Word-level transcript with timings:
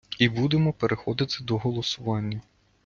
І 0.19 0.29
будемо 0.29 0.73
переходити 0.73 1.35
до 1.43 1.57
голосування. 1.57 2.41